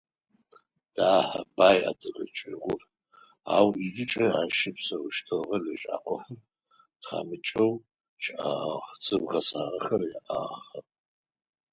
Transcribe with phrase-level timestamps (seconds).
[0.95, 2.81] Дахэ, бай адыгэ чӏыгур,
[3.55, 6.39] ау ижъыкӏэ ащ щыпсэущтыгъэ лэжьакӏохэр
[7.01, 7.73] тхьамыкӏэу
[8.23, 10.87] щыӏагъэх, цӏыф гъэсагъэхэр яӏагъэхэп.